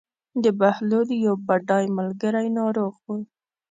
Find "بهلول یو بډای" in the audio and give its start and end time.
0.59-1.85